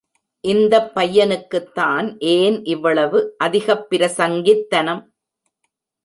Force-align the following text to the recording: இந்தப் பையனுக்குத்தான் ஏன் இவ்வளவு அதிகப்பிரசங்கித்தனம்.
இந்தப் 0.43 0.91
பையனுக்குத்தான் 0.95 2.07
ஏன் 2.19 2.63
இவ்வளவு 2.65 3.35
அதிகப்பிரசங்கித்தனம். 3.43 5.03